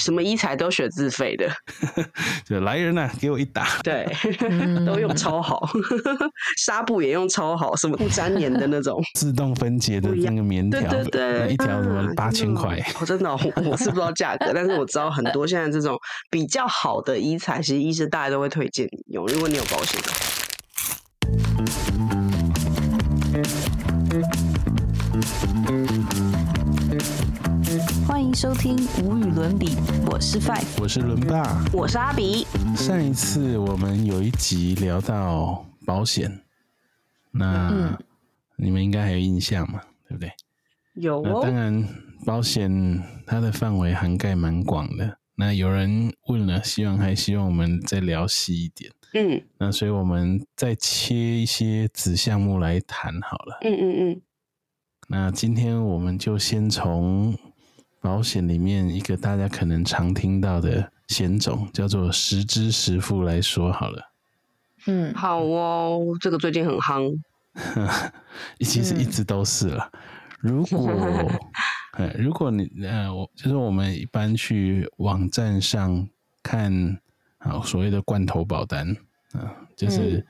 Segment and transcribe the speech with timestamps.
[0.00, 1.48] 什么医材都选自费的，
[2.44, 3.68] 就来人呐，给我一打。
[3.84, 4.06] 对，
[4.84, 5.68] 都用超好，
[6.58, 12.78] 纱布也用超好，什么不粘黏的那种，自动分解的那个棉条，对对对，一条什么八千块？
[13.00, 15.98] 我真的我是不知道价格，但是我知道很多现在这种
[16.30, 20.08] 比较好的医材，其实医生大家都会推荐你用，如果你有保险的
[28.30, 29.70] 迎收听无与伦比，
[30.06, 32.46] 我是 Five，我是伦爸，我是阿比。
[32.76, 36.40] 上一次我们有一集聊到保险，
[37.32, 37.98] 那
[38.54, 39.80] 你们应该还有印象嘛？
[40.06, 40.30] 对不对？
[40.94, 41.40] 有哦。
[41.42, 41.84] 当然，
[42.24, 45.18] 保险它的范围涵盖蛮广的。
[45.34, 48.92] 那有人问了，希望还希望我们再聊细一点。
[49.14, 49.42] 嗯。
[49.58, 53.58] 那所以我们再切一些子项目来谈好了。
[53.62, 54.22] 嗯嗯嗯。
[55.08, 57.36] 那今天我们就先从。
[58.00, 64.10] 保险里面一个大家可能常听到的险种叫做实支实付来说好了。
[64.86, 67.14] 嗯，好哦，这个最近很夯。
[68.60, 69.92] 其实一直都是了。
[70.38, 70.90] 如果，
[72.16, 76.08] 如果你呃，我就是我们一般去网站上
[76.42, 76.72] 看
[77.36, 78.96] 啊，所谓的罐头保单
[79.32, 80.26] 啊，就是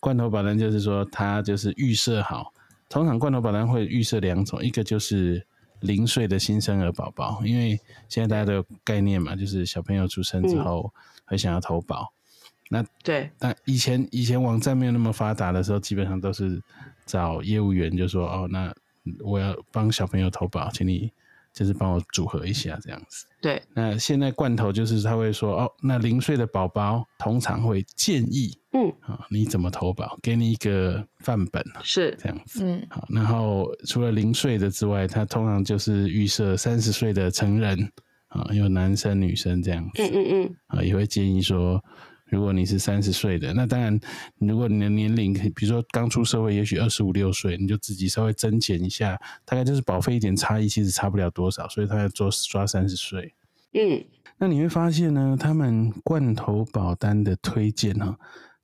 [0.00, 2.54] 罐头保单，就是说它就是预设好，
[2.88, 5.46] 通常罐头保单会预设两种，一个就是。
[5.80, 7.78] 零岁的新生儿宝宝，因为
[8.08, 10.92] 现在大家都有概念嘛，就是小朋友出生之后
[11.24, 12.12] 会想要投保。
[12.68, 16.62] 那对，但以前以前网站没有那么发达的时候，基本上都是
[17.04, 18.72] 找业务员，就说哦，那
[19.24, 21.10] 我要帮小朋友投保，请你。
[21.52, 23.26] 就是帮我组合一下这样子。
[23.40, 30.18] 对，那现在罐头就是他会说哦，那零岁的宝宝通常会建议，嗯，啊，你怎么投保？
[30.22, 33.06] 给你一个范本，是这样子，嗯，好。
[33.10, 37.90] 然后除了零岁的之外，他通常就是预设三十岁的成人，
[38.28, 41.82] 啊，有男生女生这样子，嗯嗯嗯，啊，也会建议说。
[42.30, 43.98] 如果你是三十岁的，那当然，
[44.38, 53.34] 如果你的年龄，比如说刚出社会，也许二十五六岁，你就自己稍微增减一下，大概就是保费一点差异，其实差不了多少，所以他要做抓三十岁。
[53.72, 54.04] 嗯，
[54.38, 58.16] 那你会发现呢，他们罐头保单的推荐呢，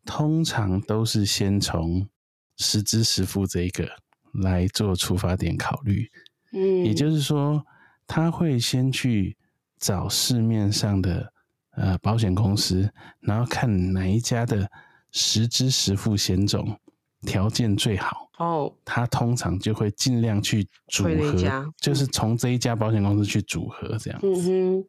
[0.04, 2.08] 通常都是先从
[2.56, 3.88] 实支实付这一个
[4.32, 6.08] 来做出发点考虑。
[6.52, 7.66] 嗯，也就是说，
[8.06, 9.36] 他会先去
[9.76, 11.32] 找市面上的。
[11.76, 14.68] 呃，保险公司，然后看哪一家的
[15.12, 16.78] 实支实付险种
[17.22, 24.86] 条件最好哦，他通常就会尽量去组合，就是从这一家保险公司去组合这样子。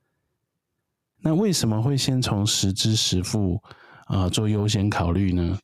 [1.19, 3.61] 那为什么会先从实支实付
[4.05, 5.59] 啊做优先考虑呢？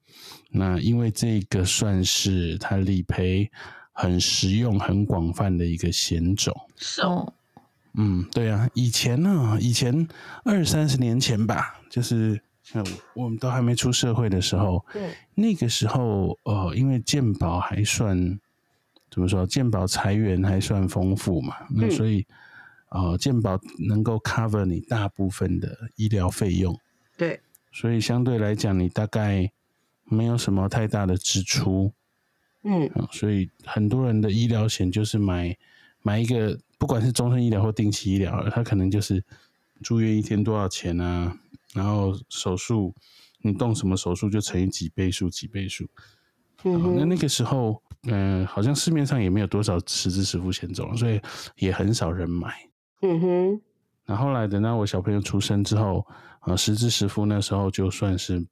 [0.52, 3.50] 那因为这个算是它理赔
[3.92, 6.54] 很实用、很广泛的一个险种。
[6.76, 7.34] 是哦。
[7.96, 10.08] 嗯，对啊，以前呢，以前
[10.44, 12.42] 二三十年前吧，就是
[13.14, 18.40] 我们都还没出社会的时候，对，那个时候，呃，因为健保还算
[19.12, 22.26] 怎么说，健保财源还算丰富嘛，那所以，
[22.90, 26.76] 呃，健保能够 cover 你大部分的医疗费用，
[27.16, 27.40] 对，
[27.72, 29.52] 所以相对来讲，你大概
[30.06, 31.94] 没有什么太大的支出，
[32.64, 35.56] 嗯，所以很多人的医疗险就是买
[36.04, 36.56] 买一个。
[36.80, 39.24] 不管是终身医疗或定期医疗，他可能就是
[39.82, 41.34] 住院一天多少钱啊？
[41.74, 42.94] 然后手术，
[43.42, 45.88] 你动什么手术就乘以几倍数，几倍数。
[46.66, 51.22] 嗯，那那个时候，嗯，好像市面上也没有多少实支实付险种，所以
[51.56, 52.54] 也很少人买。
[53.02, 53.62] 嗯哼。
[54.06, 56.06] 那后来等到我小朋友出生之后，
[56.42, 58.46] 啊，实支实付那时候就算是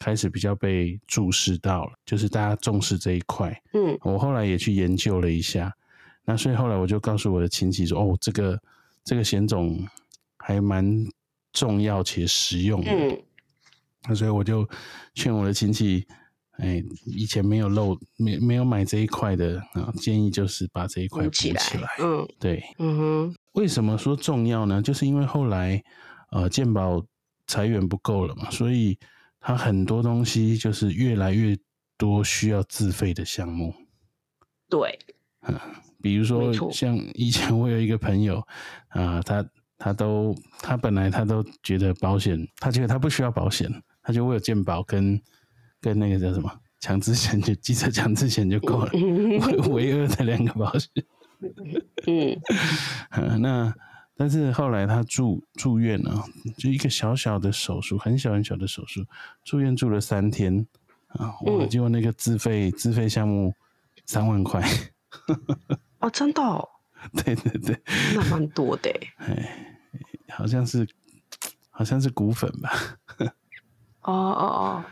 [0.00, 3.56] 开始比较被注视到了，就是大家重视这一块。
[3.74, 5.72] 嗯，我后来也去研究了一下。
[6.30, 8.56] 那所以后来我就告诉我的亲戚说：“哦，这个
[9.02, 9.84] 这个险种
[10.38, 11.04] 还蛮
[11.52, 12.92] 重要且实用的。”
[14.06, 14.64] 那所以我就
[15.12, 16.06] 劝我的亲戚
[16.62, 21.60] ：“哎，以前没有漏没没有买这一块的啊，建议就是把这一块补起来。”
[21.98, 23.34] 嗯，对，嗯哼。
[23.54, 24.80] 为什么说重要呢？
[24.80, 25.82] 就是因为后来
[26.30, 27.04] 呃健保
[27.48, 28.96] 裁员不够了嘛，所以
[29.40, 31.58] 它很多东西就是越来越
[31.98, 33.74] 多需要自费的项目。
[34.68, 34.96] 对，
[35.48, 35.58] 嗯。
[36.02, 38.42] 比如说，像以前我有一个朋友，
[38.88, 39.44] 啊， 他
[39.78, 43.70] 他都他本来他都觉得保险，他觉得他不需要保险，
[44.02, 45.20] 他就为了健保跟
[45.80, 48.90] 跟那个叫什么强制险，就记车强制险就够了，
[49.70, 50.90] 唯二的两个保险。
[52.06, 52.36] 嗯，
[53.40, 53.74] 那
[54.14, 56.22] 但是后来他住住院了，
[56.58, 59.04] 就一个小小的手术，很小很小的手术，
[59.42, 60.66] 住院住了三天
[61.08, 63.54] 啊，我就那个自费自费项目
[64.04, 64.62] 三万块。
[66.00, 66.42] 哦，真的？
[66.42, 66.68] 哦
[67.24, 67.82] 对对对，
[68.14, 68.90] 那蛮多的。
[69.18, 69.78] 哎，
[70.28, 70.86] 好像是
[71.70, 72.70] 好像是骨粉吧？
[74.04, 74.84] 哦哦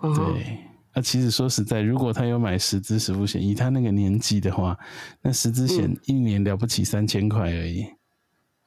[0.00, 0.58] 哦，对。
[0.94, 4.78] 那其实说实在，如果他有买十支十付险，以他那个年纪的话，
[5.22, 7.86] 那十支险一年了不起三千块而已。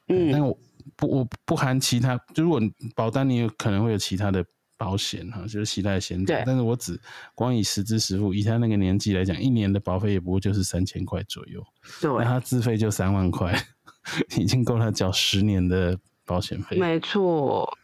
[0.08, 0.58] 嗯，但我
[0.96, 2.60] 不我不含其他，就如果
[2.96, 4.44] 保单你有可能会有其他的
[4.80, 6.42] 保险哈，就是其他的险种。
[6.46, 6.98] 但是我只
[7.36, 11.62] 光以实支实付，以他那个年纪来讲，一年的保费也不过就是三千块左右。
[12.00, 13.62] 对，那他自费就三万块，
[14.40, 16.78] 已经够他缴十年的保险费。
[16.80, 17.78] 没错。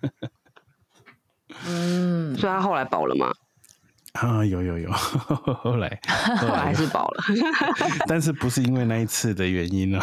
[1.66, 3.32] 嗯，所以他后来保了吗？
[4.12, 6.00] 啊，有有有，后来
[6.38, 7.24] 后来还是保了，
[8.06, 10.00] 但是不是因为那一次的原因呢？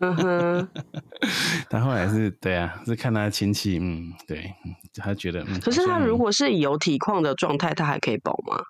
[0.00, 0.68] 嗯哼，
[1.70, 4.52] 他后来是对啊，是看他亲戚，嗯，对
[4.94, 8.62] 他觉得，嗯可是他如果是有体况的状态，他还可以保吗？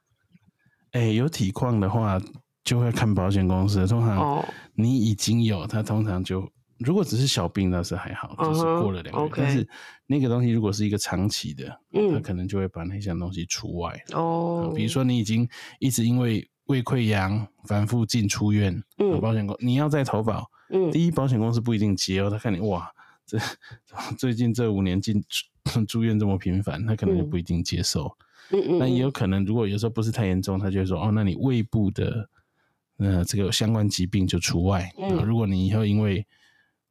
[0.92, 2.20] 哎，有体况的话，
[2.64, 3.86] 就会看保险公司。
[3.86, 4.44] 通常
[4.74, 6.48] 你已经有，他通常就。
[6.78, 9.30] 如果只是小病，倒是还好，就是过了两个月。
[9.36, 9.68] 但是
[10.06, 11.68] 那个东西如果是一个长期的，
[12.10, 13.94] 他可能就会把那项东西除外。
[14.14, 15.46] 哦，比如说你已经
[15.78, 22.90] 一直因为胃溃疡反复进出院，嗯，保险公你要再投保，嗯，第一保险公司不一定接哦，他看你哇，
[23.26, 23.38] 这
[24.16, 25.22] 最近这五年进
[25.86, 28.16] 住院这么频繁，他可能就不一定接受。
[28.50, 32.28] 嗯嗯，那也有可能，如果有时候不是太严重，他就会说哦，那你胃部的
[32.98, 34.90] 呃这个相关疾病就除外。
[34.98, 36.26] 嗯，如果你以后因为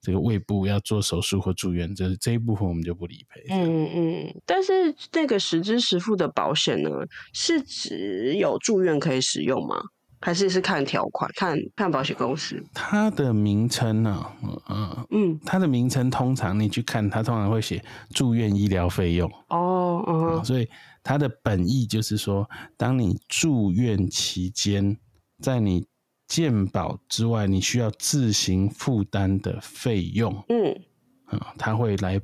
[0.02, 3.44] 这个胃部要做手术或住院，这这一部分我们就不理赔。
[3.50, 6.90] 嗯嗯，但是那个实支实付的保险呢，
[7.34, 9.76] 是只有住院可以使用吗？
[10.22, 12.62] 还是是看条款，看看保险公司？
[12.74, 14.26] 它的名称呢？
[14.70, 17.84] 嗯嗯，它的名称通常你去看，它通常会写
[18.14, 19.32] 住院医疗费用。
[19.48, 20.68] 哦，嗯，所以
[21.04, 24.98] 它的本意就是说，当你住院期间，
[25.42, 25.88] 在你
[26.28, 30.80] 健保之外，你需要自行负担的费用，嗯，
[31.26, 32.22] 啊，他会来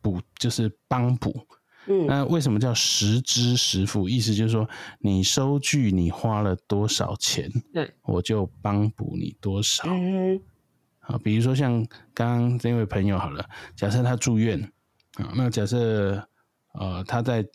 [0.00, 1.46] 补，就是帮补，
[1.86, 4.08] 嗯，那为什么叫实支实付？
[4.08, 10.40] 意思就是说，你收据你花了多少钱，对，我就帮补你多少，嗯，
[11.00, 13.44] 啊，比如说像刚刚这位朋友好了，
[13.74, 14.60] 假设他住院，
[15.14, 16.26] 啊，那假设。
[16.76, 17.46] 呃，他在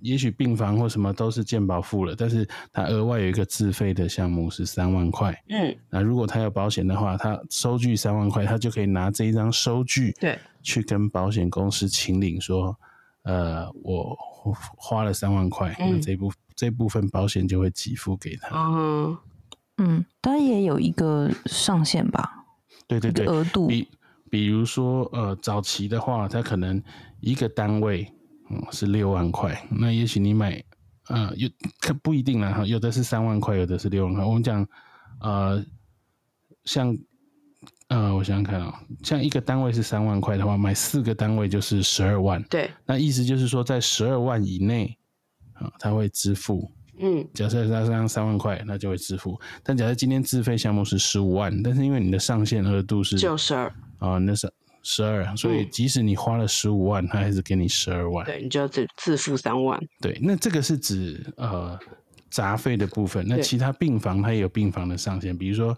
[0.00, 5.36] 也许病房或什么都是健保付了，但是他额外有一个自费的项目是三万块。
[5.48, 12.78] 嗯，那如果他有保险的话，他收据三万块，他就可以拿这一张收据，对，去跟保险公司请领说，
[13.26, 14.16] 呃，我
[14.78, 18.56] 花了三万块，那这部这部分保险就会给付给他。
[18.56, 19.18] 嗯
[19.78, 22.44] 嗯，当然也有一个上限吧？
[22.86, 23.66] 对对对，额度。
[23.66, 23.88] 比
[24.30, 26.80] 比如说，呃，早期的话，他可能
[27.20, 28.10] 一个单位。
[28.48, 29.60] 嗯，是六万块。
[29.72, 30.62] 那也许你买，
[31.08, 31.48] 呃，有
[31.80, 32.64] 可不一定啦哈。
[32.64, 34.24] 有的是三万块，有的是六万块。
[34.24, 34.64] 我们讲，
[35.18, 35.64] 呃，
[36.64, 36.96] 像，
[37.88, 42.42] 呃，我想想看啊，像一个单位是三万块的话，买四个单位就是十二万。
[42.44, 42.70] 对。
[42.84, 44.96] 那意思就是说，在十二万以内，
[45.54, 46.70] 啊，他会支付。
[46.98, 47.26] 嗯。
[47.34, 49.40] 假设他上三万块，那就会支付。
[49.62, 54.52] 但假设今天自费项目是十五万，但是因为你的上限额度是就十二啊，那是。
[54.88, 58.24] 十二，所以即使你花了十五万，他还是给你十二万。
[58.24, 59.80] 对，你就要自自付三万。
[60.00, 61.76] 对，那这个是指呃
[62.30, 63.26] 杂费的部分。
[63.26, 65.76] 那其他病房它也有病房的上限，比如说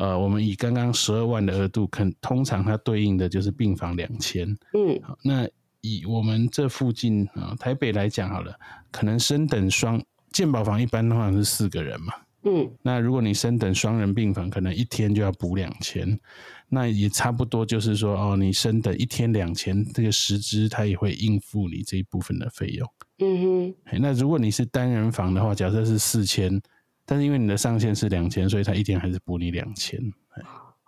[0.00, 4.48] 呃，我们以刚刚十二万的额度，肯通常它对应的就是病房两千。
[4.72, 5.46] 嗯，好，那
[5.82, 8.58] 以我们这附近啊台北来讲好了，
[8.90, 10.02] 可能升等双
[10.32, 12.14] 健保房一般的话是四个人嘛。
[12.44, 16.18] 嗯，那如果你升等双人病房，可能一天就要补两千。
[16.70, 22.88] 那也差不多，就是说，哦，你升等一天两千，这个时支它也会应付你这一部分的费用。
[23.18, 24.00] 嗯哼。
[24.00, 26.58] 那如果你是单人房的话，假设是四千，
[27.10, 29.98] 但是因为你的上限是两千，所以他一天还是补你两千。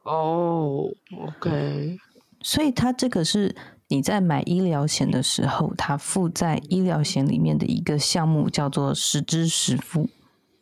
[0.04, 0.88] 哦
[1.26, 1.98] ，OK。
[2.42, 3.52] 所以他这个是
[3.88, 10.08] 你在买医疗险的时候，他附在医疗险里面的一个项目，叫做实支实付，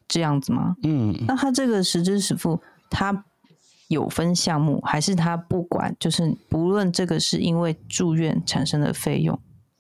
[0.08, 0.76] 这样子吗？
[0.82, 1.14] 嗯。
[1.26, 3.26] 那他这个实支实付，他。
[3.88, 5.92] 有分项目，还是他不管？
[5.98, 9.36] 就是不论这个是因为住院产生的费用，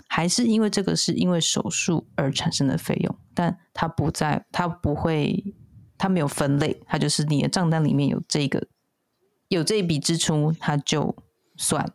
[0.08, 5.54] 还是因为这个是因为手术而产生的费用，但他不在，他不会，
[6.00, 8.66] 他没有分类，它就是你的账单里面有这个，
[9.48, 11.14] 有这一笔支出，它就
[11.56, 11.92] 算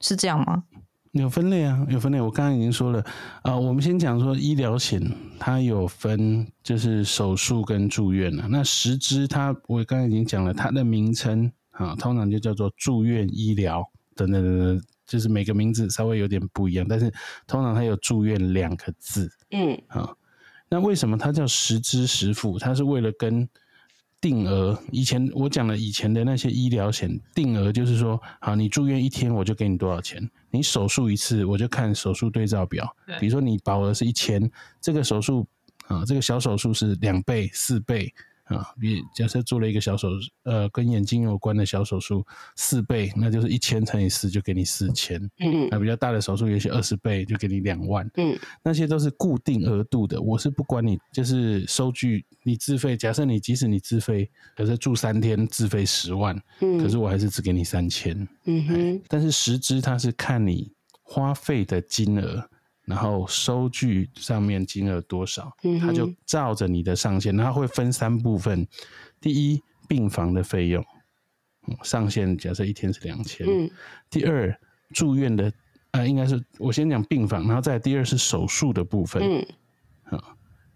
[0.00, 0.64] 是这样吗？
[1.10, 2.18] 有分类啊，有分类。
[2.18, 3.04] 我刚刚已经说了
[3.42, 4.98] 啊，我们先讲说医疗险，
[5.38, 8.46] 它有分就是手术跟住院了。
[8.48, 17.12] 那实支它，我刚刚已经讲了，它的名称啊，通常就叫做住院医疗等等等等，就是每个名字稍微有点不一样，但是
[17.46, 19.30] 通常它有住院两个字。
[19.50, 20.08] 嗯，啊，
[20.72, 22.58] 那为什么它叫实支实付？
[22.58, 23.46] 它是为了跟
[24.22, 24.82] 定额。
[24.90, 32.90] 以前我讲了以前的那些医疗险定额，就是说，好，你住院一天我就给你多少钱，你手术一次我就看手术对照表。
[33.20, 34.50] 比如说你保额是一千，
[34.80, 35.46] 这个手术
[35.88, 38.10] 啊，这个小手术是两倍、四倍。
[38.44, 40.08] 啊，比假设做了一个小手，
[40.42, 45.20] 呃，跟眼睛有关的小手术，四倍，那就是一千乘以四，就给你四千。
[45.38, 45.68] 嗯嗯。
[45.70, 48.08] 那比较大的手术，也许二十倍，就给你两万。
[48.16, 48.36] 嗯。
[48.62, 52.96] 那些都是固定额度的，我是不管你，就是收据你自费。
[52.96, 58.28] 假设你即使你自费，可是住三天自费十万，嗯，可是我还是只给你三千。
[58.44, 59.02] 嗯哼。
[59.08, 60.72] 但是实支它是看你
[61.02, 62.48] 花费的金额。
[62.84, 68.66] 然后收据上面金额多少，他就照着你的上限，然后会分三部分。
[69.20, 70.84] 第一，病房的费用，
[71.84, 73.46] 上限假设一天是两千。
[74.10, 74.52] 第二，
[74.92, 75.52] 住院的，
[75.92, 79.22] 呃，应该是我先讲病房，然后再第二是手术的部分。
[80.10, 80.20] 嗯，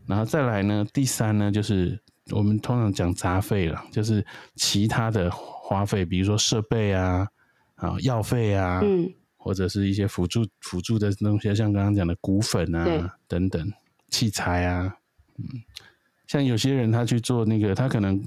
[0.06, 7.26] 然后再来呢，第三呢，就是我们通常讲杂费了，就是其他的花费，比如说设备啊，
[7.74, 8.80] 啊，药费啊。
[8.84, 9.12] 嗯。
[9.46, 13.72] 或者是一些辅助辅助的东西，像刚刚讲的骨粉啊等等
[14.10, 14.96] 器材啊，
[15.38, 15.44] 嗯，
[16.26, 18.20] 像有些人他去做那个，他可能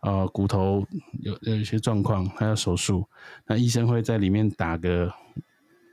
[0.00, 0.82] 呃骨头
[1.20, 3.06] 有有一些状况，他要手术，
[3.46, 5.12] 那医生会在里面打个，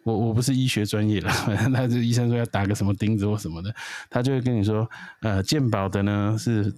[0.05, 1.29] 我我不是医学专业的，
[1.69, 3.75] 那这医生说要打个什么钉子或什么的，
[4.09, 4.89] 他就会跟你说，
[5.21, 6.73] 呃，健保的呢是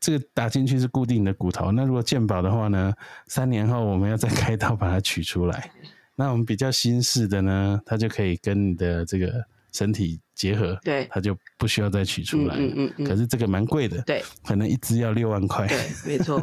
[0.00, 2.94] 这个打进去是固定的骨头，那如果健保的话呢，
[3.26, 5.70] 三年后我们要再开刀把它取出来。
[6.16, 12.56] 那我们比较新式的呢，它就可以跟你的这个身体结合，对，它就不需要再取出来。
[12.56, 13.06] 嗯嗯嗯。
[13.06, 15.66] 可是这个蛮贵的，对，可能一支要六万块。
[15.68, 16.42] 对，没错。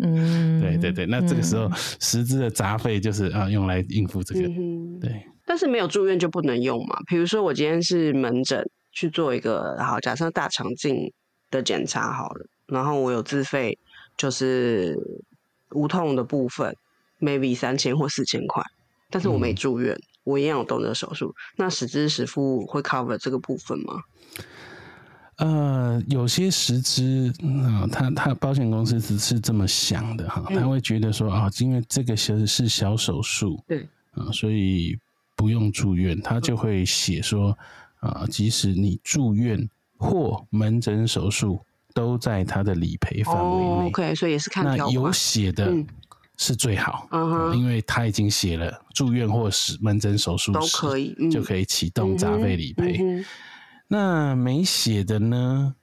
[0.00, 1.06] 嗯，对对对。
[1.06, 4.46] 那这个时候十支的杂费就是啊，用来应付这个。
[5.00, 5.26] 对。
[5.46, 6.96] 但是没有住院就不能用嘛？
[7.08, 11.12] 比如说我今天是门诊去做一个，好，假设大肠镜
[11.50, 13.78] 的检查好了，然后我有自费，
[14.16, 14.96] 就是
[15.70, 16.76] 无痛的部分
[17.18, 18.62] ，maybe 三千或四千块。
[19.10, 21.34] 但是我没住院，我一样有动这个手术。
[21.56, 24.02] 那实支实付会 cover 这个部分吗？
[25.36, 27.32] 呃，有些实支
[27.64, 34.98] 啊，他他保险公司只是这么想的哈，他会觉得说啊，因为这个是是小手术，对啊，所以
[35.34, 37.56] 不用住院，他就会写说
[38.00, 41.58] 啊，即使你住院或门诊手术，
[41.94, 43.86] 都在他的理赔范围内。
[43.88, 45.74] OK，所以也是看那有写的。
[46.40, 47.06] 是最好，
[47.54, 52.98] 因为他已经写了住院或是门诊手术都可以，就可以启动杂费理赔。
[53.86, 55.74] 那没写的呢？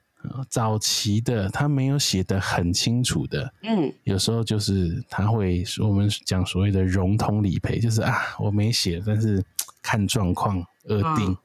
[0.50, 9.42] 早期的他没有写的很清楚的，嗯，有时候就是他会我们讲所谓的融通理赔，就是啊，我没写，但是
[9.82, 11.38] 看状况而定，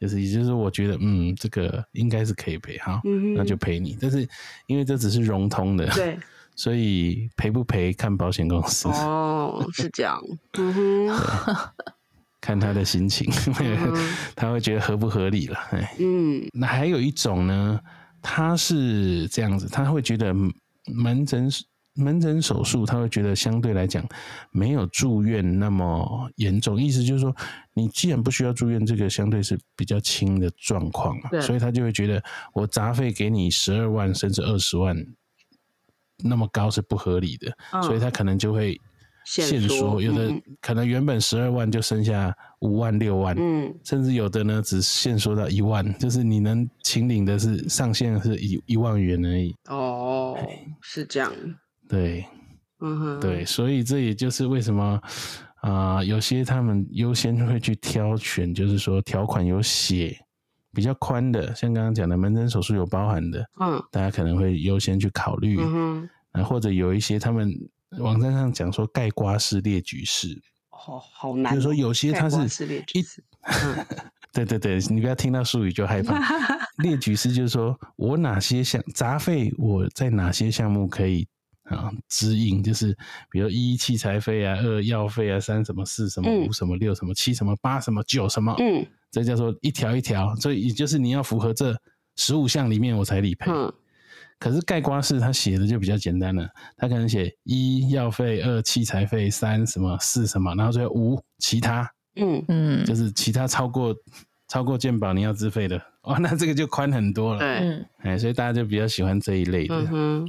[0.00, 3.02] 就是也就是我觉得嗯，这个应该是可以赔哈，
[3.34, 3.98] 那就赔你。
[4.00, 4.26] 但是
[4.68, 6.16] 因为这只是融通的，对。
[6.54, 8.88] 所以赔不赔看保险公司。
[8.88, 10.20] 哦，是这样，
[10.58, 11.56] 嗯哼，
[12.40, 13.30] 看他的心情，
[14.36, 17.80] 他会觉得合不合理了，哎，嗯，那还有一种呢，
[18.22, 20.34] 他是这样子，他会觉得
[20.86, 21.48] 门诊
[21.94, 24.02] 门诊手术，他会觉得相对来讲
[24.52, 27.34] 没有住院那么严重，意思就是说，
[27.74, 32.22] 你既然不需要住院，这个相对是比较轻的状况嘛，所以他就会觉得
[32.54, 34.96] 我杂费给你十二万甚至二十万。
[36.24, 38.80] 那么高是不合理的，所以他可能就会
[39.24, 49.54] 限缩，有的可能原本十二万就剩下五万六万，嗯，甚至有的呢只限缩到一万，就是你能请领的是上限是一一万元而已。
[49.68, 50.36] 哦，
[50.80, 51.32] 是这样。
[51.88, 52.24] 对，
[52.80, 55.00] 嗯哼，对，所以这也就是为什么
[55.60, 60.16] 啊，有些他们优先会去挑选，就是说条款有写。
[60.72, 67.52] 比较宽的，像刚刚讲的门诊手术有包含的，嗯，大家可能会优先去考虑，嗯啊，或者有一些他们
[67.98, 73.04] 网站上讲说盖瓜式列举式，哦，好难，就是说有些它是一，
[74.32, 76.20] 对对对，你不要听到术语就害怕。
[76.78, 81.26] 列举式就是说我哪些项杂费，我在哪些项目可以
[81.64, 82.96] 啊支应，就是
[83.28, 88.86] 比如一器材费啊，二药费啊，三什么四什么五什么六什么七什么八什么九什么，嗯。
[89.10, 91.76] 这叫做一条一条，所以也就是你要符合这
[92.16, 93.50] 十五项里面我才理赔。
[93.50, 93.72] 嗯，
[94.38, 101.90] 可是盖瓜式他写的就比较简单了，他可能写一药费，二器材费，三什么，四什么，然后最后五其他。
[102.16, 103.94] 嗯嗯，就是其他超过
[104.48, 107.38] 超过健保你要自费的，哇，那这个就宽很多了。
[107.38, 109.88] 对，哎，所以大家就比较喜欢这一类的。
[109.92, 110.28] 嗯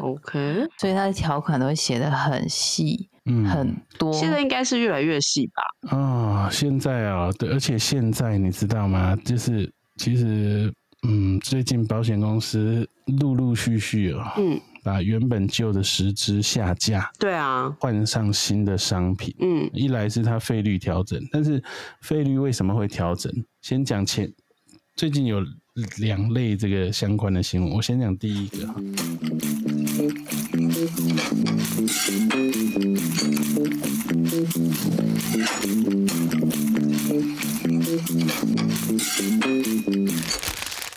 [0.00, 3.10] OK， 所以他的条款都会写的很细。
[3.24, 4.12] 嗯，很多。
[4.12, 5.96] 现在应该是越来越细吧？
[5.96, 9.14] 啊，现在啊，对，而且现在你知道吗？
[9.24, 10.72] 就是其实，
[11.06, 12.88] 嗯，最近保险公司
[13.20, 19.34] 陆陆续续啊，嗯，把原本旧的十支下架，对啊，换上新的商品。
[19.38, 21.62] 嗯，一来是它费率调整，但是
[22.00, 23.32] 费率为什么会调整？
[23.60, 24.32] 先讲前，
[24.96, 25.40] 最近有
[25.96, 28.58] 两类这个相关的新闻，我先讲第一个。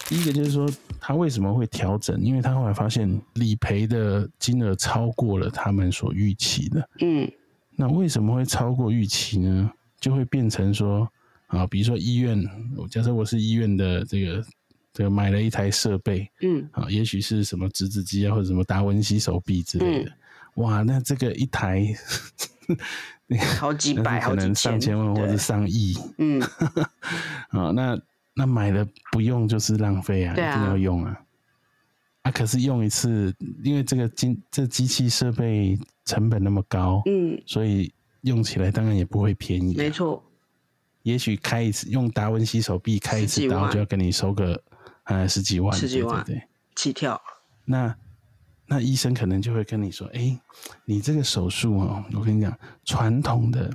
[0.10, 2.20] 第一个就是说，他为什么会调整？
[2.22, 6.90] 因为他后来发现理赔的金额超过了他们所预期的。
[7.00, 7.32] 嗯，
[7.78, 9.72] 那为什么会超过预期呢？
[10.02, 11.10] 就会变成说
[11.48, 12.44] 啊，比如说医院，
[12.92, 14.44] 假设我是医院的这个
[14.96, 20.12] 这个买了一台设备，嗯，啊，也许是什么直子机啊，或者什么达文西手臂之类的。
[20.56, 21.86] 哇，那这个一台
[23.60, 25.94] 好几 百，可能上千万或者上亿。
[26.18, 26.42] 嗯，
[27.52, 28.02] 啊，那。
[28.38, 31.22] 那买了不用就是浪费啊，一定要用啊！
[32.24, 33.34] 啊，可是用一次，
[33.64, 37.90] 因为这个机这机器设备成本那么高，嗯，所以
[38.24, 39.74] 用起来当然也不会便宜。
[39.78, 40.22] 没错，
[41.04, 44.62] 也许开一次用达文西手臂开一次刀就要跟你收个
[45.06, 46.44] 呃十几万，十几万对
[46.76, 47.20] 起跳。
[47.64, 47.96] 那
[48.68, 50.40] 那医生可能就会跟你说：“哎，
[50.86, 53.72] 你这个手术哦，我跟你讲，传统的。”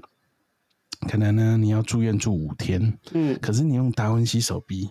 [1.09, 4.91] 可能呢，你要住院住五天，嗯，可是你用达文西手臂，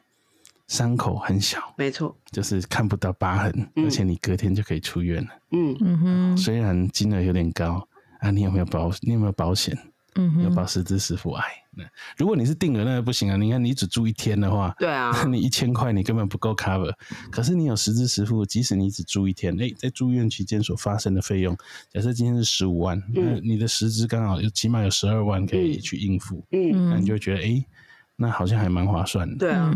[0.68, 7.88] 伤口很小，没错，就是看不到疤痕，而且你隔天就可以出院了，嗯嗯哼，虽然金额有点高
[8.22, 8.90] 啊，你有没有保？
[9.02, 9.78] 你有没有保险？
[10.16, 11.46] 嗯，有保十支十付，哎，
[11.80, 11.86] 那
[12.18, 13.38] 如果你是定额，那不行啊。
[13.38, 16.94] 你看，你只住一天的话，对啊， 你一千块你根本不够 cover。
[17.32, 21.56] 可是你有十支十付，即使你只住一天，哎，在住院期间所发生的费用，
[21.92, 27.66] 假设今天是十五万，那你的实支刚好有起码有十二万可以去应付，嗯，那你就觉得，哎，
[28.18, 29.38] 那好像还蛮划算的。
[29.38, 29.74] 对啊，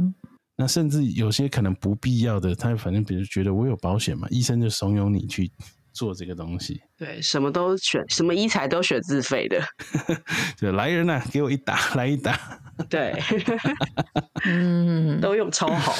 [0.57, 5.51] 那甚至有些可能不必要的，他反正比如觉得我有保险嘛，医生就怂恿你去。
[5.93, 9.61] 做这个东西，对，什么都选，什么医材都选自费的，
[10.57, 12.37] 就来人呐，给我一打，来一打，
[12.89, 13.13] 对，
[14.45, 15.93] 嗯， 都用超好，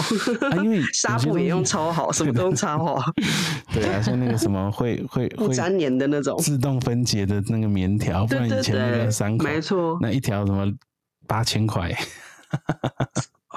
[0.63, 3.03] 因为纱布也用超好，什么都用超好，
[3.73, 10.65] 对啊，像那个什么会会会粘黏的那种自动分解的那个棉条，不然以前那个三块，没错，那一条什么
[11.27, 11.95] 八千块。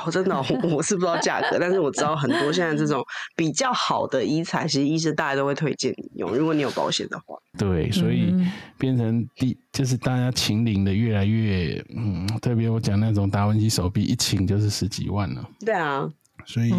[0.06, 0.36] 哦，真的，
[0.70, 7.36] 我是不知道价格，但是我知道很多现在这种比较好的医材，其实医生大家都会推荐你用，如果你有保险的话。
[7.58, 8.34] 对，所以
[8.78, 15.48] 变成第就是大家请领的越来越，嗯，特别我讲那种达文西手臂一请就是十几万了。
[15.64, 16.08] 对啊，
[16.44, 16.72] 所以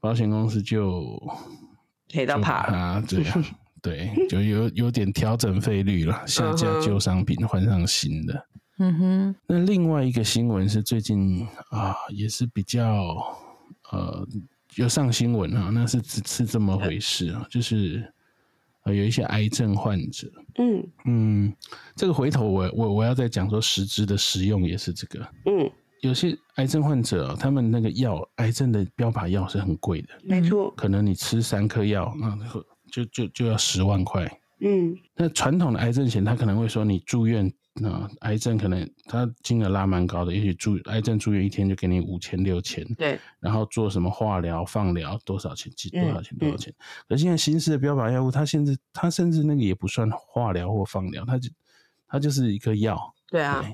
[0.00, 1.20] 保险公司就
[2.08, 3.44] 赔到怕啊，对啊，
[3.82, 8.46] 对，就有有点调整费率了，下架旧商品换上新的。
[8.78, 13.16] 嗯哼，那另外一个新闻是最近啊，也是比较
[13.90, 14.26] 呃
[14.74, 18.02] 有上新闻啊，那是是这么回事啊，就是
[18.84, 20.26] 呃有一些癌症患者，
[20.58, 20.84] 嗯。
[21.04, 21.54] 嗯，
[21.94, 32.36] 这个回头我我我要再讲说实质的使用也是这个，嗯，有些癌症患者他们那个药癌症的标靶药是很贵的，没错，可能你吃三颗药，那
[32.90, 34.24] 就就就要十万块，
[34.60, 37.52] 嗯，那传统的癌症险他可能会说你住院。
[37.74, 45.72] 那癌症可能他金额拉蛮高的，也许住癌症住院一天就给你五千六千，对，然后做什么化疗、放疗多少钱？
[45.74, 46.36] 几多少钱？
[46.36, 46.72] 多少钱？
[47.08, 51.48] 可现在新式的标靶药物，它甚至它甚至那个也不算化疗或放疗，它就
[52.06, 53.64] 它就是一个药，对啊，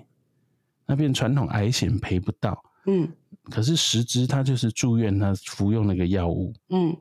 [0.87, 2.57] 那变传统癌险赔不到，
[2.87, 3.13] 嗯，
[3.51, 6.97] 可是实质它就是住院，他服用那个药物，嗯，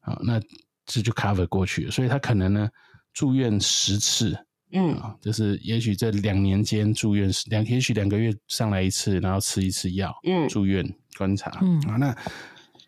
[0.00, 0.40] 好，那
[0.84, 2.68] 这就 cover 过去了，所以他可能呢
[3.12, 4.36] 住院十次。
[4.72, 11.80] 嗯，就是也许这两年间住院是两，也许两个月上来一次，然后吃一次药，嗯，住院观察，嗯。
[11.88, 12.16] 啊，那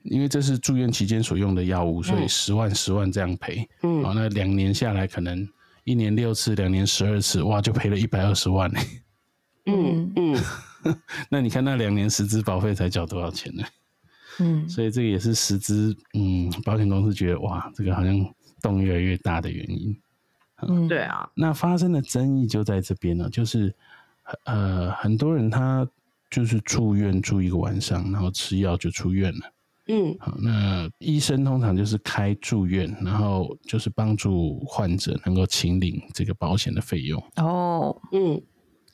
[0.05, 4.03] 因为这是住院期间所用的药物，所以十万十万这样赔，嗯。
[4.05, 5.49] 啊，那两年下来可能
[5.85, 8.81] 一年六次，两年十二次，哇，就赔了一百二十万呢，
[9.67, 10.41] 嗯嗯，
[11.31, 13.65] 那你看那两年实支保费才缴多少钱呢？
[14.39, 18.19] 嗯，所以这个也是实支，嗯，保险公司觉得哇，这个好像
[18.63, 19.95] 洞越来越大的原因。
[20.69, 23.75] 嗯，对啊，那发生的争议就在这边了，就是
[24.45, 25.87] 呃，很多人他
[26.31, 29.41] 就是住院住一个晚上，然后吃药就出院了。
[29.89, 37.23] 嗯，好，那医生通常就是开住院，然后就是帮助患者能够请领这个保险的费用。
[37.37, 38.41] 哦，嗯，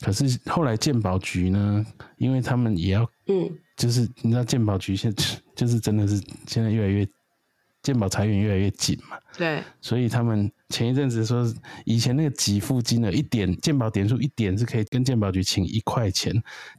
[0.01, 1.85] 可是后来健保局呢，
[2.17, 7.07] 因为他们也要，嗯，就是你知道健保局现在 就是真的是现在越来越。
[7.89, 11.51] 健保裁员越来越紧嘛，对，所以他们前一阵子说，
[11.87, 16.31] 以前那个给付金额一点健保点数一点是可以跟健保局请一块钱，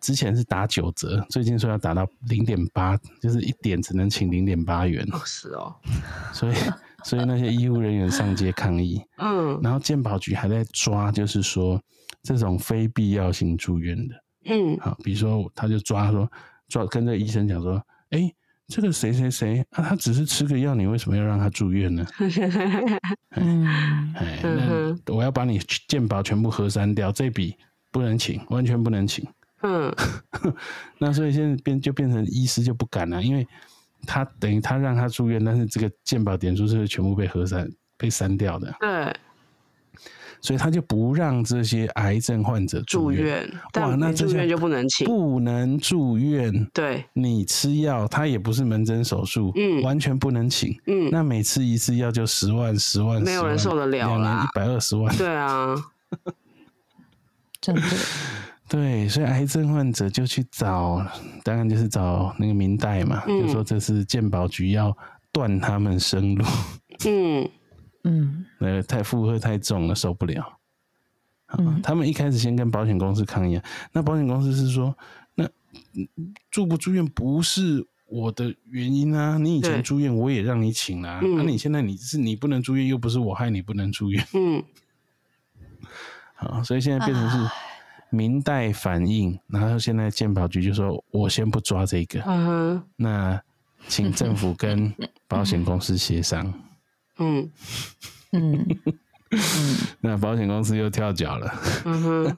[0.04, 5.04] 之前是打九折，最近说要打到零点八，就是一点只能请零点八元。
[5.26, 5.76] 是哦，
[6.32, 6.56] 所以
[7.04, 9.02] 所以那些医护人员上街抗议。
[9.18, 11.82] 嗯，然后健保局还在抓，就是说
[12.22, 14.14] 这种非必要性住院的。
[14.46, 16.32] 嗯，好，比如说他就抓说
[16.68, 18.32] 抓跟这医生讲说，哎。
[18.70, 19.84] 这个谁谁谁啊？
[19.84, 22.06] 他只是吃个药，你为什么要让他住院呢？
[23.36, 23.66] 嗯，
[24.16, 27.56] 哎，那我要把你健保全部核删掉，这笔
[27.92, 29.28] 不能请，完全不能请。
[29.64, 29.94] 嗯，
[31.00, 33.46] 那所以现在变就变成医师就不敢了，因为
[34.06, 38.74] 他等于他让他住院，但是这个健保点数是全部被核删、被删掉的。
[38.80, 39.16] 对。
[40.42, 43.46] 所以他就不让这些癌症患者住院。
[43.76, 46.66] 哇，那住院就不能请，不能住院。
[46.74, 50.74] 对，你吃药，他也不是门诊手术，嗯，完全不能请。
[50.88, 55.16] 嗯，那每次一次药就十万、十万，没有人受得了两年一百二十万。
[55.18, 55.76] 对啊，
[57.60, 57.82] 真的。
[58.70, 61.06] 对，所以癌症患者就去找，
[61.44, 64.96] 当然就是找那个明代嘛，就说这是健保局要
[65.32, 66.46] 断他们生路。
[67.06, 67.50] 嗯。
[68.04, 70.58] 嗯，那太负荷太重了，受不了。
[71.58, 73.60] 嗯，他们一开始先跟保险公司抗议，
[73.92, 74.96] 那保险公司是说，
[75.34, 75.50] 那
[76.52, 84.24] 住不住院不是我的原因啊，你以前住院我也让你请啊，那你现在你是你不能住院，又不是我害你不能住院。
[84.34, 84.64] 嗯，
[86.36, 87.52] 好，所以现在变成是
[88.12, 93.42] 明代反应，然后现在健保局就说我先不抓这个，嗯，那
[93.88, 94.94] 请政府跟
[95.28, 96.54] 保险公司协商。
[97.20, 97.52] 嗯
[98.32, 98.66] 嗯
[100.02, 101.54] 那保险公司又跳脚了。
[101.86, 102.38] 嗯哼，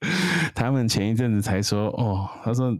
[0.54, 2.76] 他们前一阵子才说，哦，他说，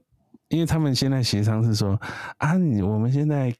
[0.48, 1.98] 因为他们现在协商是说，
[2.38, 3.54] 啊，你我们现在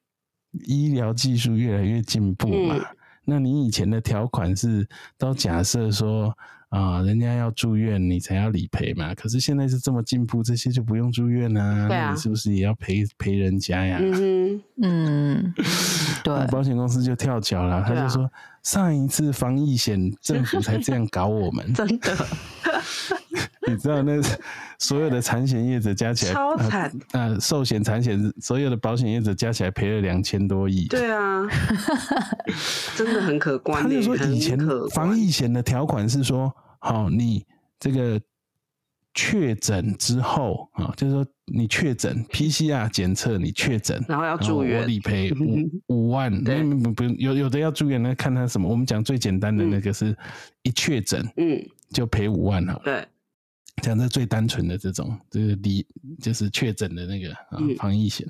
[0.66, 2.76] 医疗技术越来越进步嘛，
[3.24, 6.36] 那你以前的条款是都假设说。
[6.68, 9.14] 啊，人家要住院，你才要理赔嘛。
[9.14, 11.86] 可是现在是这么进步，这些就不用住院啊。
[11.88, 13.98] 那你是不是也要赔赔人家呀？
[14.02, 15.54] 嗯嗯，
[16.24, 16.46] 对。
[16.48, 18.30] 保险公司就跳脚了，他就说
[18.62, 22.16] 上一次防疫险政府才这样搞我们， 真的。
[23.66, 24.20] 你知道那
[24.78, 27.36] 所有的产险业者加起来超惨啊！
[27.40, 30.86] 寿险、产险所有的保险业者加起来赔了两千多亿。
[30.86, 31.46] 对啊，
[32.94, 33.82] 真的很可观。
[33.82, 34.58] 他就说以前
[34.90, 37.44] 防疫险的条款是说，好，你
[37.80, 38.20] 这个
[39.14, 46.30] 确诊之后啊，就是说你确诊 PCR 检测你确诊，然后要住院，我理赔五 五万。
[46.44, 48.68] 不不有有的要住院，那看他什么。
[48.68, 50.14] 我们讲最简单的那个是
[50.62, 51.58] 一确诊，嗯，
[51.90, 52.78] 就赔五万了。
[52.84, 53.02] 对。
[53.82, 55.86] 讲的最单纯的这种，这个离
[56.20, 58.26] 就是确诊的那个啊，防疫险，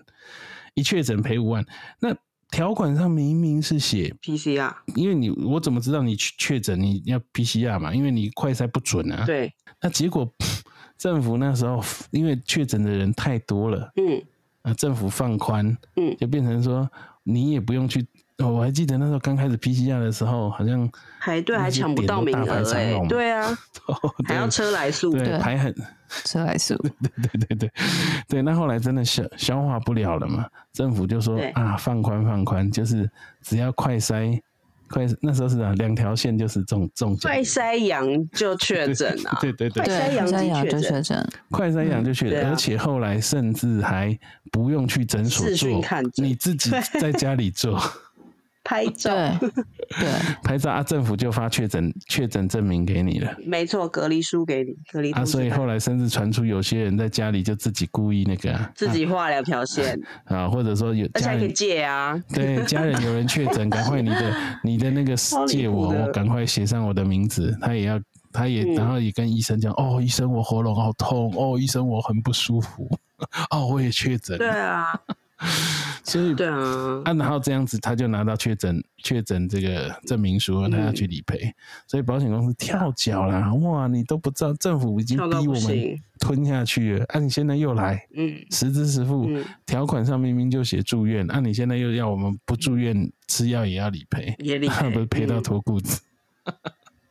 [0.75, 1.65] 一确诊赔五万。
[2.01, 2.15] 那
[2.51, 7.95] 条款上明明是写 PCR，因为你我怎么知道你确诊你要 PCR 嘛？
[7.95, 9.25] 因为你快筛不准啊。
[9.25, 9.53] 对。
[9.81, 10.31] 那结果
[10.97, 14.23] 政府那时候因为确诊的人太多了，嗯，
[14.63, 16.91] 啊，政府放宽，嗯，就变成说
[17.23, 18.07] 你也不用去。
[18.39, 20.89] 哦，我还记得那时候刚开始 PCR 的时候，好像
[21.21, 23.57] 排队还抢不到名额哎，对啊，
[24.29, 25.75] 还要车来速， 对，排很
[26.25, 27.73] 车来速，对对对对
[28.29, 33.11] 对，那后来真的消消化不了了嘛，政府就说啊，放宽放宽，就是
[33.43, 34.41] 只要快筛。
[34.89, 40.25] 快那时候是啊，两条线就是中中快筛阳就确诊啊，对对对，快筛阳
[40.69, 44.17] 就确诊，快筛阳就确诊，而且后来甚至还
[44.53, 45.83] 不用去诊所做，
[46.23, 46.71] 你自己
[47.01, 47.81] 在家里做。
[48.67, 50.09] 拍照，对，
[50.43, 53.33] 拍照啊，政府就发确诊确诊证明给你了。
[53.47, 55.13] 没错，隔离书给你，隔离。
[55.13, 59.97] 啊，所以后来甚至传出有些人在家里就自己故意那个，自己画两条线。
[60.27, 65.15] 啊，或者说有家人借啊，对，家人有人确诊，赶快你的 你的那个
[65.47, 68.01] 借我，我赶快写上我的名字，他也要，
[68.33, 72.91] 他也然后也跟医生讲，哦，医生我喉咙好痛，哦，医生我很不舒服，
[73.51, 75.01] 哦，我也确诊，对啊。
[76.03, 81.53] 所以对啊，啊，然后这样子他就拿到确诊确诊这个证明书，他要去理赔，
[81.87, 89.29] 所以保险公司跳脚啦，哇，你都不知道政府已经逼我们吞下去了，啊，你现在又来，嗯，实支实付，
[89.67, 92.97] 条款上明明就写住院，啊，你现在又要我们不住院
[93.27, 96.01] 吃药也要理赔，也理赔， 不是赔到脱裤子，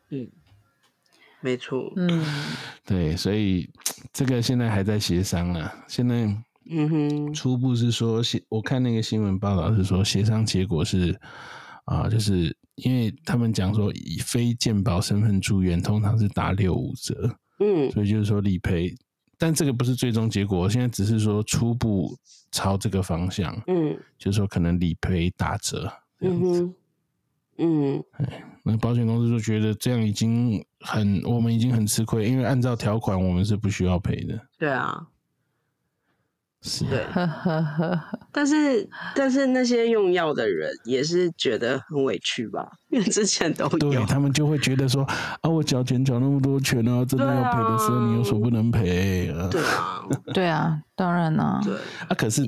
[0.10, 0.28] 嗯，
[1.42, 2.26] 没错，嗯，
[2.86, 3.70] 对，所以
[4.14, 6.36] 这个现在还在协商呢，现在。
[6.69, 11.19] 嗯哼，初步是说协，我看那个新闻报道是说协商结果是
[11.86, 18.93] 啊，就是因为他们讲说以非健保身份住院通常是打六五折，嗯，所以就是说理赔，
[19.38, 22.17] 但这个不是最终结果，现在只是说初步
[22.51, 26.73] 朝这个方向，嗯，就是说可能理赔打折这样子，
[27.60, 35.08] 嗯，哎，那保险公司就觉得这样已经很，我们已经很吃亏，因为按照条款我们是不需要赔的，对啊。
[36.67, 37.06] 是，对，
[38.34, 42.67] 但是但是那些用药的人也是觉得很委屈吧？
[42.89, 45.04] 因为之前都有，对他们就会觉得说
[45.41, 49.47] 啊，我缴钱缴那么多钱啊，真的要赔的时候，你有所不能赔啊？
[49.51, 51.75] 对啊， 对啊，当然啦，对
[52.08, 52.43] 啊，可是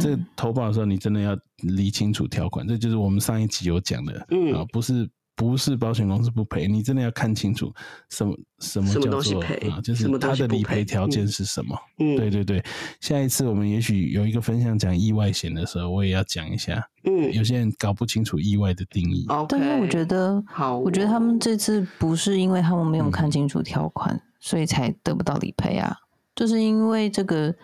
[0.00, 5.08] 这投保的时候，你真的要理清楚条款，这就是我们上一集有讲的，嗯啊，不是。
[5.40, 7.72] 不是保险公司不赔，你真的要看清楚
[8.10, 11.74] 什么什么叫做啊，就是它的理赔条件是什么。
[11.98, 12.62] 嗯，对对对。
[13.00, 16.86] 下一次我们也许有一个分享讲意外险的时候，我也要讲一下。
[17.04, 19.24] 嗯，有些人搞不清楚意外的定义。
[19.48, 25.96] 但是我觉得，好，我觉得他们这次不是因为他们没有看清楚条款，所以才得不到理赔啊，
[26.34, 27.54] 就是因为这个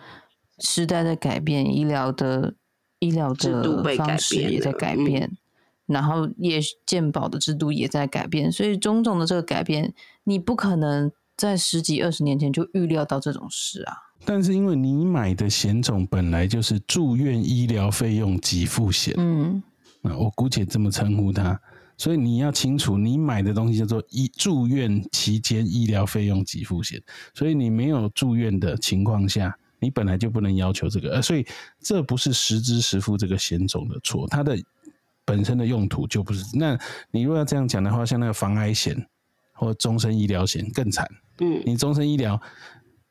[0.57, 2.55] 时代的改变，医疗的
[2.97, 5.37] 医疗的方式也在改变。
[5.87, 9.93] 然后也鉴保的制度也在改变，所以种种的这个改变，
[10.25, 13.93] 你不可能在十几二十年前就预料到这种事啊。
[14.25, 19.63] 但是因为你买的险种本来就是住院医疗费用给付险，嗯，
[20.01, 21.57] 那我姑且这么称呼它，
[21.97, 27.01] 所以你要清楚，你买的东西叫做医住院期间医疗费用给付险，
[27.33, 31.45] 所以你没有住院的情况下，你本来就不能要求这个，呃，所以
[31.79, 34.57] 这不是实支实付这个险种的错，它的。
[35.27, 36.79] 本身的用途就不是，那
[37.11, 38.95] 你如果要这样讲的话，像那个防癌险
[39.53, 41.05] 或终身医疗险更惨。
[41.39, 42.39] 嗯，你终身医疗，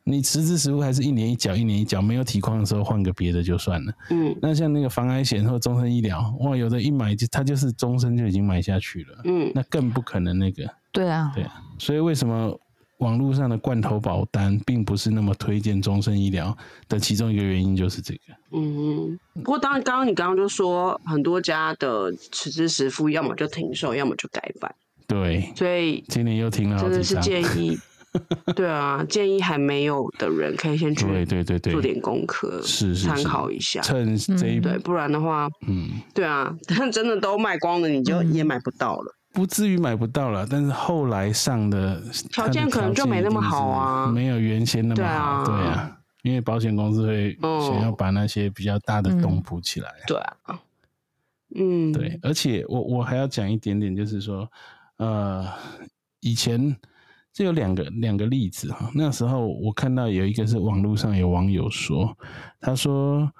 [0.02, 3.92] 你实质实付还是一年一缴，一年一缴，没有体况的时候换个别的就算了。
[4.08, 9.20] 嗯，那像那个防癌险或终身医疗，哇，有的一买就他就是终身就已经买下去了。
[9.24, 10.66] 嗯，那更不可能那个。
[10.90, 12.58] 对啊，对啊，所以为什么？
[12.98, 16.56] 网络上的罐头保单并不是那么推荐终身医疗
[16.88, 18.20] 的其中一个原因就是这个。
[18.52, 24.74] 嗯，不过当然，刚刚你刚刚就说很多家的实支实付，要么就停售，要么就改版。
[25.06, 27.78] 对，所以今年又停了真的是建议，
[28.56, 31.72] 对啊，建议还没有的人可以先去对对对对。
[31.72, 39.12] 做点功课，是是参考一下，趁这一对，不然的话，嗯，对啊，但真的都卖光了，你就也买不到了。
[39.36, 42.00] 不至于买不到了，但是后来上的
[42.32, 50.58] 条件可能就没那么好啊，没有原先那么好，对啊，因为保险公司会想要把那些比较大的洞补起来，对啊，
[51.54, 54.50] 嗯，对，而且我我还要讲一点点，就是说，
[54.96, 55.46] 呃，
[56.20, 56.74] 以前
[57.30, 62.16] 这有两个两个例子哈，那时候我看到有一个是网络上有网友说，
[62.58, 63.30] 他说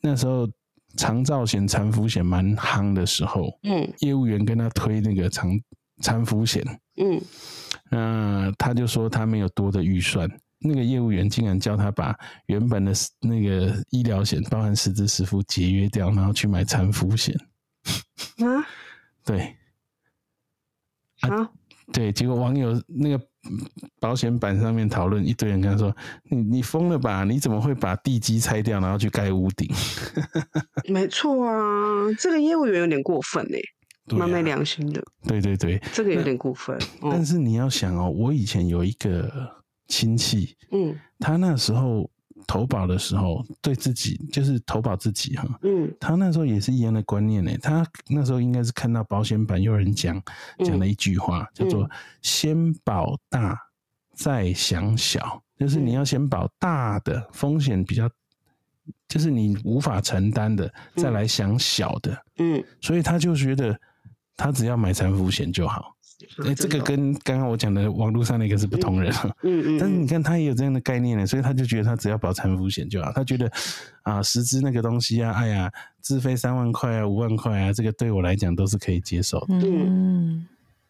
[0.00, 0.48] 那时候。
[0.96, 5.50] 长照险、残服险蛮夯的时候，嗯，业务员跟他推那个长
[6.02, 6.64] 残服险，
[6.96, 7.20] 嗯，
[7.90, 10.28] 那他就说他没有多的预算，
[10.58, 17.34] 那个业务员竟然叫他把原本的那个医疗险，包含实支实付节约掉，然后去买残服险，
[18.38, 18.66] 啊，
[19.24, 19.56] 对，
[21.20, 21.50] 啊，
[21.92, 23.20] 对，结果网友那个。
[24.00, 25.94] 保险板上面讨论，一堆人跟他说
[26.30, 27.24] ：“你你疯了吧？
[27.24, 29.68] 你怎么会把地基拆掉，然后去盖屋顶？”
[30.88, 33.58] 没错啊，这个业务员有点过分哎，
[34.16, 35.02] 蛮没良心的。
[35.26, 36.78] 对对对，这个有点过分。
[37.02, 39.30] 但是你要想哦，我以前有一个
[39.88, 42.10] 亲戚，嗯，他那时候。
[42.46, 45.58] 投保的时候，对自己就是投保自己哈。
[45.62, 47.50] 嗯，他那时候也是一样的观念呢。
[47.62, 50.22] 他那时候应该是看到保险版有人讲
[50.64, 51.90] 讲了一句话，叫做
[52.22, 53.58] “先保大，
[54.14, 58.08] 再想小”，就是你要先保大的风险比较，
[59.08, 62.16] 就是你无法承担的，再来想小的。
[62.38, 63.78] 嗯，所以他就觉得
[64.36, 65.95] 他只要买残服险就好。
[66.44, 73.50] 哎，这个跟刚刚我讲的网络上那个是不同人，嗯嗯， 但是你看他也有这样的概念呢，所以他就觉得他只要保残服险就好，他觉得
[74.02, 80.46] 啊，实支那个东西啊，哎呀，自费三万块啊，五万块啊，这个对我来讲都是可以接受的，嗯，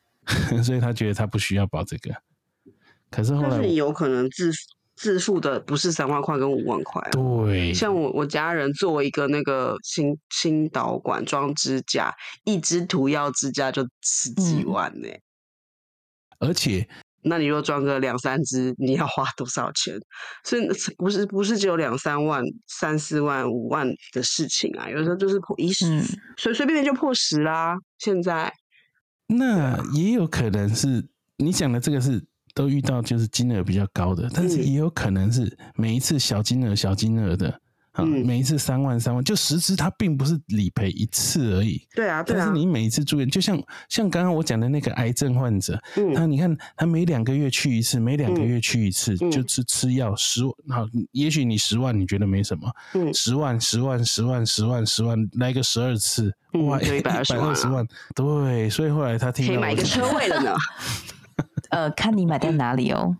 [0.62, 2.14] 所以他觉得他不需要保这个，
[3.10, 4.52] 可是后来有可能自
[4.96, 15.08] 自付的不是三万块跟五万块，对，像我我家人做一个那个新新导管装支架，一支涂药支架就十几万呢。
[16.38, 16.88] 而且，
[17.22, 19.98] 那你若装个两三支，你要花多少钱？
[20.44, 26.02] 所以不是不是只有两三万、三四万、五万的事情啊，有时候就是破一十，
[26.36, 27.76] 随随便便就破十啦。
[27.98, 28.52] 现在，
[29.26, 31.06] 那也有可能是
[31.36, 32.24] 你讲的这个是
[32.56, 37.60] 都遇到就是金额比较高的，但是也有可能是每一次小金额小金额的。
[37.98, 41.80] 嗯，每一次三万三万，就实质它并不是理赔一次而已。
[41.94, 42.38] 对啊，对啊。
[42.38, 45.82] 但是你每一次住院，就像像刚刚我讲的那个癌症患者，
[46.14, 56.30] 他你看他每两个月去一次，每两个月去一次，就吃吃药十，好，也许你十万你觉得没什么，嗯，十万十万十万十万十万来个十二次，
[56.66, 60.54] 哇，一百二十万，对，所以后来他听到可以买一个车位了呢。
[61.70, 63.16] 呃，看你买在哪里哦。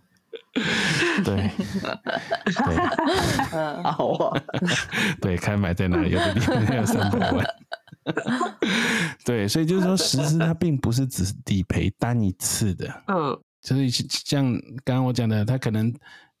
[1.23, 1.51] 对，
[2.45, 2.75] 对，
[3.83, 4.41] 好啊，
[5.21, 6.09] 对，看买在哪里？
[6.11, 7.45] 有的地方要三百万。
[9.23, 14.51] 对，所以就是说，实质它并不是只理赔单一次的，嗯，就是像
[14.83, 15.93] 刚刚我讲的，它可能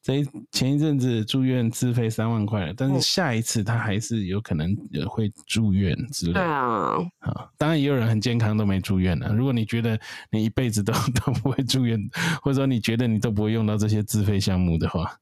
[0.07, 4.73] 在前一阵子住院自费三万块了，但是下一次他还是有可能
[5.09, 6.33] 会住院之类。
[6.33, 9.33] 对啊，啊，当然也有人很健康都没住院了。
[9.33, 9.99] 如果你觉得
[10.31, 10.93] 你一辈子都
[11.25, 11.99] 都不会住院，
[12.41, 15.13] 或者说你觉得你都不会用到这些自费项目的话，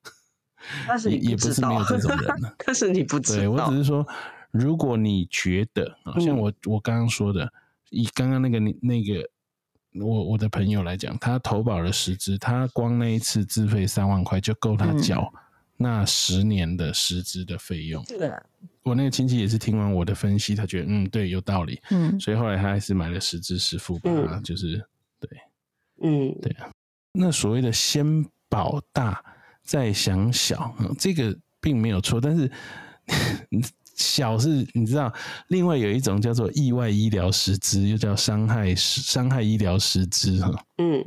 [0.88, 2.52] 但是也不是没有这种人呢。
[2.64, 4.06] 但是你不知道，对我只是说。
[4.52, 7.52] 如果你觉得啊，像我我刚刚说的，
[7.90, 9.30] 以刚刚那个那个
[10.00, 15.32] 我我的朋友来讲，他投保了十支，他光那一次自费三万块就够他缴
[15.78, 18.04] 那十年的十支的费用。
[18.06, 18.32] 对，
[18.84, 24.84] 我那个亲戚也是听完我的分析，他觉得嗯对有道理，嗯，所以后来他还是买了十支十付，把它就是
[25.20, 25.30] 对，
[26.02, 26.70] 嗯，对啊。
[27.12, 29.24] 那所谓的先保大
[29.64, 32.52] 再想小，这个并没有错，但是。
[33.96, 35.12] 小是，你知道，
[35.48, 41.04] 另外有一种叫做意外医疗实支，又叫伤害伤害医疗实支，哈，嗯，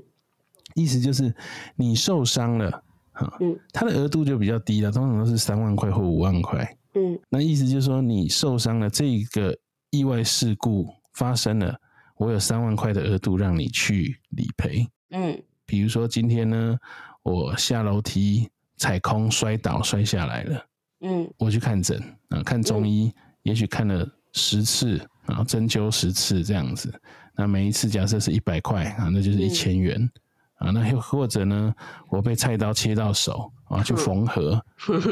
[0.74, 1.34] 意思就是
[1.76, 2.70] 你受伤了，
[3.12, 9.54] 哈，嗯，它的额度就比较低了，通常都是三万块或五万块，嗯，那意思就是说你受伤了，这个
[9.90, 11.78] 意外事故发生了，
[12.16, 16.78] 我有三万块的额度让你去理赔，嗯，比如说今天呢，
[17.22, 18.48] 我下楼梯
[18.78, 20.64] 踩空摔倒摔下来了。
[21.00, 26.92] 嗯，我去看诊啊，看中医，也许看了十次，然后针灸十次这样子。
[27.36, 30.10] 那每一次假设是一百块啊，那就是一千元
[30.56, 30.70] 啊。
[30.70, 31.74] 那又或者呢，
[32.08, 34.64] 我被菜刀切到手啊，去缝合，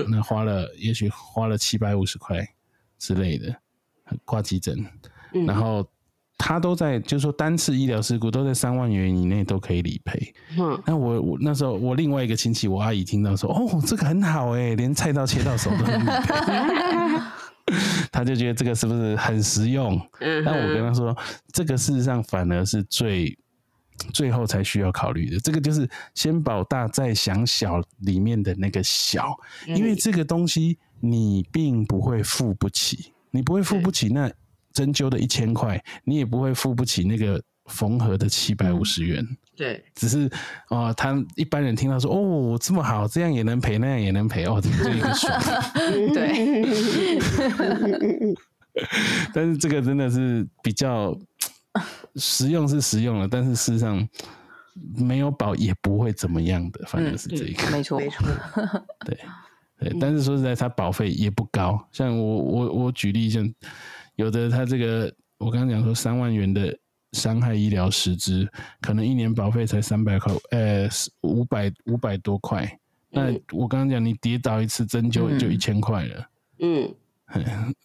[0.08, 2.46] 那花了也许花了七百五十块
[2.98, 3.54] 之类的，
[4.24, 4.84] 挂急诊，
[5.46, 5.88] 然后。
[6.38, 10.34] 他都在，就是说单次医疗事故都在三万元以内都可以理赔。
[10.58, 16.34] 嗯，那我我那时候我另外一个亲戚，我阿姨听到说，哦，这个很好哎，连菜刀切到手都能理赔，
[18.12, 19.98] 他就觉得这个是不是很实用？
[20.20, 21.16] 嗯，但我跟他说，
[21.52, 23.36] 这个事实上反而是最
[24.12, 25.40] 最后才需要考虑的。
[25.40, 29.34] 这个就是先保大再想小里面的那个小，
[29.66, 34.30] 因为这个东西你并不会付不起，你不会付不起那。
[34.76, 39.26] 针灸的一千块，你也不会付不起那个缝合的七百五十元。
[39.56, 40.30] 对，只是
[40.68, 45.32] 啊，他一般人听到说哦，这么好，这样也能赔，那样也能赔，哦，这一个爽。
[46.12, 46.62] 对。
[49.32, 51.18] 但是这个真的是比较
[52.16, 54.06] 实用，是实用了，但是事实上
[54.94, 58.26] 没有保也不会怎么样的，反正是这个，没错，没错。
[59.06, 59.18] 对
[59.80, 61.82] 对，但是说实在，它保费也不高。
[61.92, 63.50] 像我我我举例像。
[64.16, 66.76] 有的他这个，我刚刚讲说三万元的
[67.12, 68.46] 伤害医疗实支，
[68.80, 70.88] 可能一年保费才三百块，呃，
[71.22, 72.78] 五百五百多块。
[73.08, 76.26] 那我刚刚讲，你跌倒一次针灸就一千块了。
[76.60, 76.94] 嗯，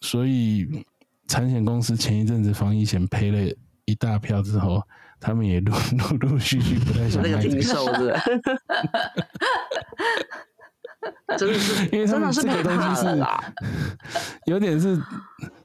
[0.02, 0.67] 所以
[1.28, 4.82] 产险公司前一阵子防疫险赔了一大票之后，
[5.20, 5.74] 他们也陆
[6.20, 7.62] 陆陆续续不太想卖这个。
[11.38, 13.26] 真的是，因为真的是这个东西是，
[14.46, 15.02] 有点是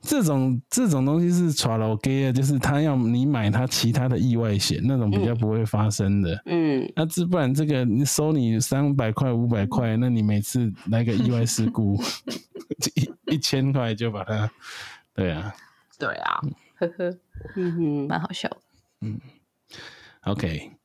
[0.01, 6.41] 这种这种东西是 t r a g 就是他要你买他其他的意外险，那种比较不会发生的。
[6.47, 12.01] 嗯，那这不然这个你收你三百块五百块，那你每次来个意外事故，
[13.27, 14.51] 一一千块就把它，
[15.15, 15.53] 对啊，
[15.99, 16.41] 对啊，
[16.79, 17.19] 呵呵，
[17.57, 18.57] 嗯哼，蛮好笑的。
[19.03, 19.21] 嗯
[20.25, 20.76] ，OK。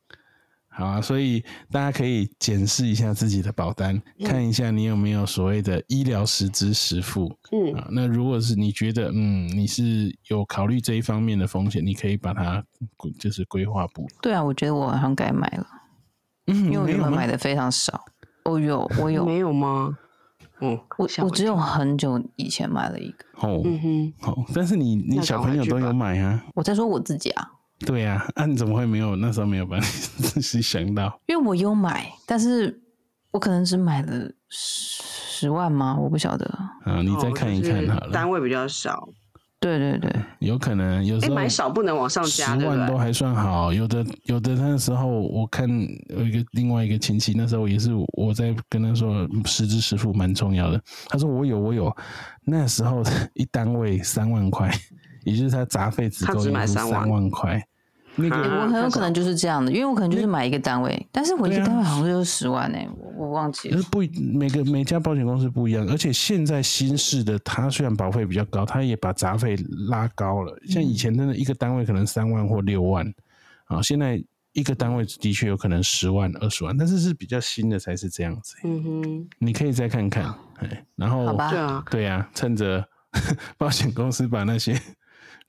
[0.74, 7.30] 好啊，所以大家可以检视一下自己的保单，看一下你有没有所谓的医疗实支实付。
[7.52, 12.64] 嗯啊，那如果是你觉得嗯你是有考虑这一方面的风险，你可以把它
[13.20, 14.08] 就是规划补。
[14.22, 15.68] 对啊，我觉得我好像该买了，
[16.48, 18.02] 嗯因为我原本买的非常少。
[18.46, 19.98] 哦，有我有没有吗？
[20.62, 23.26] 嗯，我我只有很久以前买了一个。
[23.36, 26.44] 哦，嗯哼，好，但是你你小朋友都有买啊？
[26.56, 27.52] 我在说我自己啊。
[27.86, 31.20] 对呀，那你怎么会没有那时候没有把自己想到？
[31.28, 32.82] 因为我有买，但是
[33.32, 35.98] 我可能只买了十十万吗？
[36.00, 36.46] 我不晓得。
[36.84, 38.12] 啊，你再看一看好了。
[38.12, 39.10] 单位比较少。
[39.60, 43.72] 对对对，有可能有时候买少不能往上加，十万都还算好。
[43.72, 45.70] 有的有的那时候我看
[46.10, 50.82] 有一个另外一个亲戚，那时候也是我在跟他说十支十付蛮重要的。
[51.10, 51.95] 他说我有我有，
[52.43, 53.03] 那时候
[53.36, 54.68] 一单位三万块，
[55.26, 57.64] 也就是他杂费只够用三万块。
[58.16, 63.82] 那个我很有可能就是这样的，因为我可能就是买一个单位，但是我一个单位好像就是十万呢，我我忘记了。
[63.91, 63.99] 不，
[64.34, 69.55] 每个每家保险公司不一样，而且现在新式的，它虽然保费比较高，它也把杂费
[69.88, 70.53] 拉高了。
[70.68, 73.05] 像以前真的一个单位可能三万或六万，
[73.66, 78.55] 啊，现在一个单位的确有可能十万、二十万，但是是比较新的才是这样子。
[78.66, 80.26] 嗯哼，你可以再看看，
[80.59, 82.86] 哎，然后对啊，对呀，趁着
[83.57, 84.78] 保险公司把那些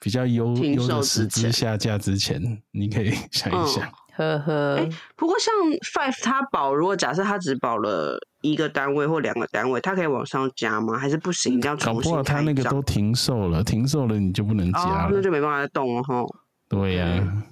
[0.02, 3.88] 比较优优的实资下架之前，你可以想一想。
[4.16, 4.88] 呵呵。
[5.14, 5.54] 不过像
[5.94, 10.98] Five 它保，如果假设它只保了一个单位或两个单位，它可以往上加吗？
[10.98, 11.60] 还是不行？
[11.62, 16.24] 要重新搞不他那个都停售了，停售了你就不能加了，那就没办法再动了哈。
[16.68, 17.44] 对呀。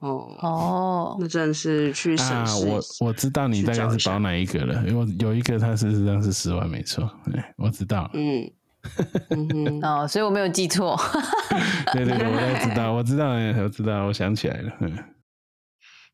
[0.00, 2.66] 哦哦，那真的是去审视。
[2.66, 7.10] 我我知道你大概是保哪一个了，因为有一个它事实上是十万，没错。
[7.56, 8.08] 我知道。
[8.12, 8.48] 嗯。
[9.82, 10.98] 哦，所以我没有记错。
[11.92, 13.28] 对对对，我都知道，我知道，
[13.62, 14.72] 我知道，我想起来了。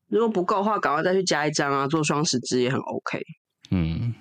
[0.07, 1.87] 如果不够的话，赶快再去加一张啊！
[1.87, 3.19] 做双十支也很 OK。
[3.71, 4.13] 嗯，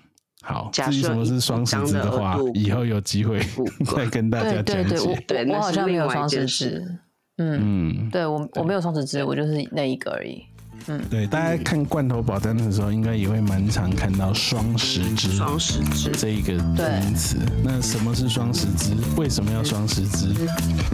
[0.43, 0.71] 好。
[0.73, 3.39] 至于什么是双十支的话，以后有机会
[3.95, 5.25] 再跟大家讲解。
[5.29, 6.99] 对，我好像没有双十支。
[7.37, 10.45] 嗯，对我我没有双十支，我就是那一个而已。
[10.87, 17.39] 嗯，对，大家看罐头保单的时候，应该也会蛮常看到双十支、双十支这一个名词。
[17.63, 18.95] 那什么是双十支？
[19.17, 20.35] 为什么要双十支？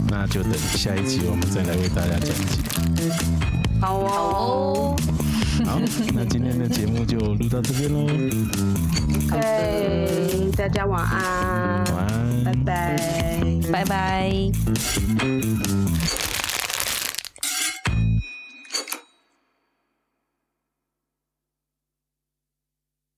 [0.08, 2.28] 那就等下一集我们再来为大家讲
[2.94, 3.12] 解。
[3.80, 4.96] 好哦，
[5.64, 5.80] 好，
[6.14, 8.04] 那今天的节目就录到这边喽。
[9.32, 12.96] OK，大家晚安，晚安，拜拜，
[13.72, 14.30] 拜拜。